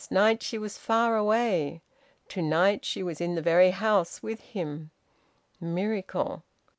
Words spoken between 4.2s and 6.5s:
with him. Miracle!